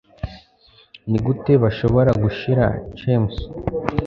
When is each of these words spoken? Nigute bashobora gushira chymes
Nigute 1.09 1.53
bashobora 1.63 2.11
gushira 2.23 2.65
chymes 2.97 3.35